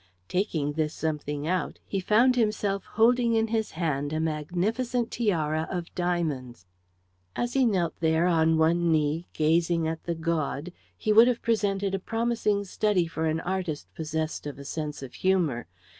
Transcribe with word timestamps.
Taking 0.27 0.73
this 0.73 0.95
something 0.95 1.45
out 1.47 1.77
he 1.85 1.99
found 1.99 2.35
himself 2.35 2.83
holding 2.85 3.35
in 3.35 3.49
his 3.49 3.69
hand 3.73 4.11
a 4.11 4.19
magnificent 4.19 5.11
tiara 5.11 5.67
of 5.69 5.93
diamonds. 5.93 6.65
As 7.35 7.53
he 7.53 7.67
knelt 7.67 7.93
there, 7.99 8.25
on 8.25 8.57
one 8.57 8.91
knee, 8.91 9.27
gazing 9.33 9.87
at 9.87 10.05
the 10.05 10.15
gaud, 10.15 10.71
he 10.97 11.13
would 11.13 11.27
have 11.27 11.43
presented 11.43 11.93
a 11.93 11.99
promising 11.99 12.63
study 12.63 13.05
for 13.05 13.27
an 13.27 13.41
artist 13.41 13.93
possessed 13.93 14.47
of 14.47 14.57
a 14.57 14.65
sense 14.65 15.03
of 15.03 15.13
humour. 15.13 15.67